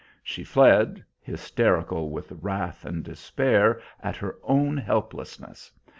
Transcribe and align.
She 0.23 0.43
fled, 0.43 1.05
hysterical 1.21 2.09
with 2.09 2.31
wrath 2.41 2.85
and 2.85 3.03
despair 3.03 3.79
at 4.01 4.15
her 4.17 4.35
own 4.41 4.75
helplessness. 4.77 5.71